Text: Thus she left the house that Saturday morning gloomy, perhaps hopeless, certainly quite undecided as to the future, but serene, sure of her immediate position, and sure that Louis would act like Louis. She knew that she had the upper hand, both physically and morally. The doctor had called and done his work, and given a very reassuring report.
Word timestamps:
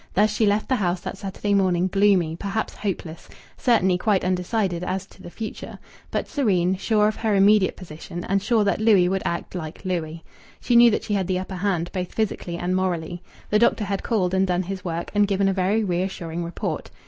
Thus 0.15 0.33
she 0.33 0.47
left 0.47 0.67
the 0.67 0.77
house 0.77 0.99
that 1.01 1.19
Saturday 1.19 1.53
morning 1.53 1.87
gloomy, 1.87 2.35
perhaps 2.35 2.73
hopeless, 2.73 3.29
certainly 3.55 3.99
quite 3.99 4.23
undecided 4.25 4.83
as 4.83 5.05
to 5.05 5.21
the 5.21 5.29
future, 5.29 5.77
but 6.09 6.27
serene, 6.27 6.75
sure 6.75 7.07
of 7.07 7.17
her 7.17 7.35
immediate 7.35 7.75
position, 7.77 8.23
and 8.25 8.41
sure 8.41 8.63
that 8.63 8.81
Louis 8.81 9.07
would 9.09 9.21
act 9.25 9.53
like 9.53 9.85
Louis. 9.85 10.23
She 10.59 10.75
knew 10.75 10.89
that 10.89 11.03
she 11.03 11.13
had 11.13 11.27
the 11.27 11.37
upper 11.37 11.57
hand, 11.57 11.91
both 11.93 12.15
physically 12.15 12.57
and 12.57 12.75
morally. 12.75 13.21
The 13.51 13.59
doctor 13.59 13.83
had 13.83 14.01
called 14.01 14.33
and 14.33 14.47
done 14.47 14.63
his 14.63 14.83
work, 14.83 15.11
and 15.13 15.27
given 15.27 15.47
a 15.47 15.53
very 15.53 15.83
reassuring 15.83 16.43
report. 16.43 16.89